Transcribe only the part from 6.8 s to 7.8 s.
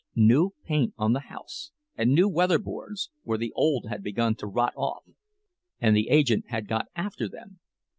after them!